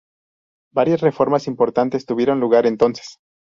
[0.73, 3.19] Varias reformas importantes tuvieron lugar entonces.